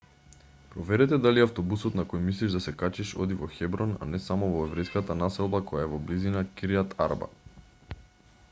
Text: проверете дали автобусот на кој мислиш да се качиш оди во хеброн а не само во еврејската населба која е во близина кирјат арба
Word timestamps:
проверете 0.71 1.17
дали 1.25 1.43
автобусот 1.45 1.97
на 1.99 2.05
кој 2.13 2.23
мислиш 2.29 2.55
да 2.55 2.61
се 2.67 2.73
качиш 2.79 3.11
оди 3.25 3.37
во 3.41 3.49
хеброн 3.57 3.93
а 4.05 4.07
не 4.13 4.21
само 4.29 4.49
во 4.55 4.63
еврејската 4.69 5.17
населба 5.21 5.61
која 5.73 5.83
е 5.85 5.91
во 5.93 5.99
близина 6.09 6.43
кирјат 6.63 6.97
арба 7.07 7.29